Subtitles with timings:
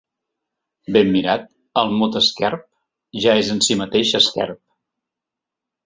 [0.95, 1.45] Ben mirat,
[1.83, 2.65] el mot esquerp
[3.27, 4.63] ja és en si mateix esquerp.